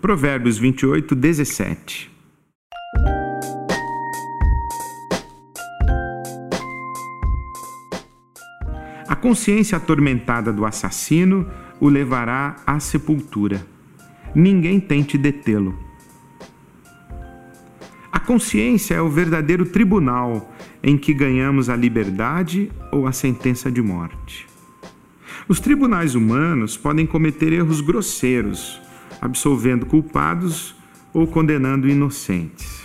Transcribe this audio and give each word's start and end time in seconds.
Provérbios 0.00 0.56
28, 0.56 1.14
17. 1.14 2.10
A 9.06 9.14
consciência 9.14 9.76
atormentada 9.76 10.54
do 10.54 10.64
assassino 10.64 11.46
o 11.78 11.90
levará 11.90 12.56
à 12.66 12.80
sepultura. 12.80 13.66
Ninguém 14.34 14.80
tente 14.80 15.18
detê-lo. 15.18 15.78
A 18.10 18.18
consciência 18.18 18.94
é 18.94 19.02
o 19.02 19.10
verdadeiro 19.10 19.66
tribunal 19.66 20.50
em 20.82 20.96
que 20.96 21.12
ganhamos 21.12 21.68
a 21.68 21.76
liberdade 21.76 22.72
ou 22.90 23.06
a 23.06 23.12
sentença 23.12 23.70
de 23.70 23.82
morte. 23.82 24.46
Os 25.46 25.60
tribunais 25.60 26.14
humanos 26.14 26.74
podem 26.74 27.04
cometer 27.04 27.52
erros 27.52 27.82
grosseiros, 27.82 28.80
absolvendo 29.20 29.86
culpados 29.86 30.74
ou 31.12 31.26
condenando 31.26 31.88
inocentes. 31.88 32.80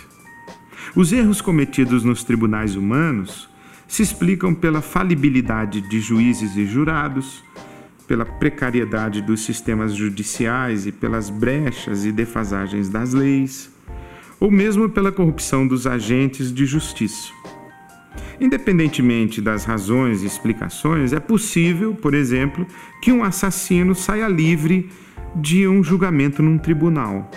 Os 0.94 1.12
erros 1.12 1.40
cometidos 1.40 2.04
nos 2.04 2.24
tribunais 2.24 2.76
humanos 2.76 3.48
se 3.86 4.02
explicam 4.02 4.54
pela 4.54 4.80
falibilidade 4.80 5.80
de 5.80 6.00
juízes 6.00 6.56
e 6.56 6.66
jurados, 6.66 7.44
pela 8.06 8.24
precariedade 8.24 9.20
dos 9.20 9.44
sistemas 9.44 9.94
judiciais 9.94 10.86
e 10.86 10.92
pelas 10.92 11.28
brechas 11.28 12.04
e 12.04 12.12
defasagens 12.12 12.88
das 12.88 13.12
leis, 13.12 13.70
ou 14.38 14.50
mesmo 14.50 14.88
pela 14.88 15.12
corrupção 15.12 15.66
dos 15.66 15.86
agentes 15.86 16.52
de 16.52 16.66
justiça. 16.66 17.32
Independentemente 18.40 19.40
das 19.40 19.64
razões 19.64 20.22
e 20.22 20.26
explicações, 20.26 21.12
é 21.12 21.20
possível, 21.20 21.94
por 21.94 22.14
exemplo, 22.14 22.66
que 23.00 23.10
um 23.10 23.24
assassino 23.24 23.94
saia 23.94 24.28
livre 24.28 24.90
de 25.36 25.68
um 25.68 25.82
julgamento 25.82 26.42
num 26.42 26.58
tribunal. 26.58 27.30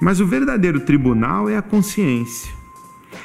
Mas 0.00 0.20
o 0.20 0.26
verdadeiro 0.26 0.80
tribunal 0.80 1.48
é 1.48 1.56
a 1.56 1.62
consciência. 1.62 2.52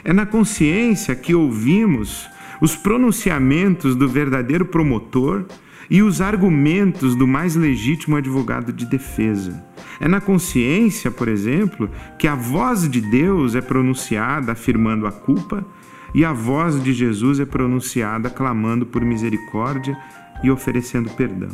É 0.04 0.14
na 0.14 0.26
consciência 0.26 1.16
que 1.16 1.34
ouvimos 1.34 2.28
os 2.62 2.76
pronunciamentos 2.76 3.96
do 3.96 4.08
verdadeiro 4.08 4.66
promotor 4.66 5.46
e 5.90 6.04
os 6.04 6.22
argumentos 6.22 7.16
do 7.16 7.28
mais 7.28 7.56
legítimo 7.56 8.16
advogado 8.16 8.72
de 8.72 8.86
defesa. 8.86 9.64
É 10.00 10.08
na 10.08 10.22
consciência, 10.22 11.10
por 11.10 11.28
exemplo, 11.28 11.90
que 12.18 12.28
a 12.28 12.36
voz 12.36 12.90
de 12.90 13.02
Deus 13.02 13.56
é 13.56 13.62
pronunciada 13.62 14.52
afirmando 14.52 15.08
a 15.08 15.12
culpa 15.12 15.66
e 16.14 16.24
a 16.24 16.32
voz 16.32 16.82
de 16.82 16.94
Jesus 16.94 17.40
é 17.40 17.46
pronunciada 17.46 18.30
clamando 18.30 18.86
por 18.86 19.04
misericórdia 19.04 19.98
e 20.44 20.50
oferecendo 20.50 21.10
perdão. 21.12 21.50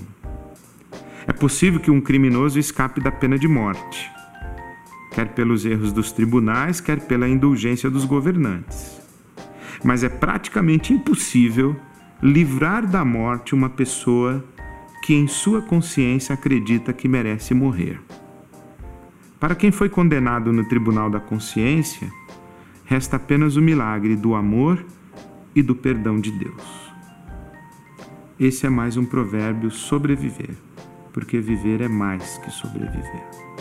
É 1.28 1.34
possível 1.34 1.80
que 1.80 1.90
um 1.90 2.00
criminoso 2.00 2.60
escape 2.60 3.02
da 3.02 3.12
pena 3.12 3.38
de 3.38 3.48
morte, 3.48 4.12
quer 5.12 5.30
pelos 5.30 5.66
erros 5.66 5.92
dos 5.92 6.12
tribunais, 6.12 6.80
quer 6.80 7.00
pela 7.00 7.28
indulgência 7.28 7.90
dos 7.90 8.06
governantes. 8.06 9.02
Mas 9.84 10.04
é 10.04 10.10
praticamente 10.10 10.94
impossível 10.94 11.76
livrar 12.22 12.86
da 12.86 13.04
morte 13.04 13.56
uma 13.56 13.70
pessoa 13.70 14.44
que 15.02 15.14
em 15.14 15.28
sua 15.28 15.62
consciência 15.62 16.34
acredita 16.34 16.94
que 16.94 17.08
merece 17.08 17.54
morrer. 17.54 18.00
Para 19.40 19.56
quem 19.56 19.72
foi 19.72 19.90
condenado 19.90 20.52
no 20.52 20.68
tribunal 20.68 21.10
da 21.10 21.20
consciência, 21.20 22.12
resta 22.86 23.16
apenas 23.16 23.56
o 23.56 23.62
milagre 23.62 24.16
do 24.16 24.34
amor 24.36 24.84
e 25.56 25.62
do 25.62 25.76
perdão 25.76 26.20
de 26.20 26.32
Deus. 26.32 26.92
Esse 28.40 28.66
é 28.66 28.70
mais 28.70 28.98
um 28.98 29.06
provérbio 29.06 29.72
sobreviver, 29.72 30.56
porque 31.16 31.40
viver 31.40 31.80
é 31.80 31.88
mais 31.88 32.38
que 32.40 32.52
sobreviver. 32.52 33.55